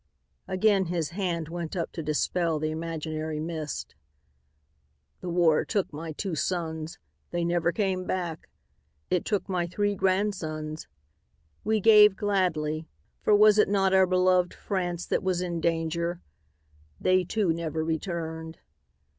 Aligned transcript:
Again 0.47 0.85
his 0.85 1.09
hand 1.11 1.47
went 1.47 1.75
up 1.75 1.91
to 1.91 2.01
dispel 2.01 2.57
the 2.57 2.71
imaginary 2.71 3.39
mist. 3.39 3.93
"The 5.19 5.29
war 5.29 5.63
took 5.63 5.93
my 5.93 6.11
two 6.11 6.33
sons. 6.33 6.97
They 7.29 7.45
never 7.45 7.71
came 7.71 8.05
back. 8.05 8.49
It 9.11 9.25
took 9.25 9.47
my 9.47 9.67
three 9.67 9.93
grandsons. 9.93 10.87
We 11.63 11.79
gave 11.81 12.15
gladly, 12.15 12.87
for 13.21 13.35
was 13.35 13.59
it 13.59 13.69
not 13.69 13.93
our 13.93 14.07
beloved 14.07 14.55
France 14.55 15.05
that 15.05 15.21
was 15.21 15.39
in 15.43 15.61
danger? 15.61 16.23
They, 16.99 17.23
too, 17.23 17.53
never 17.53 17.83
returned." 17.83 18.57